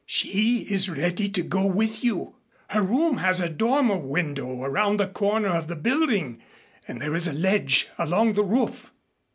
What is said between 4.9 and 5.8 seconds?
the corner of the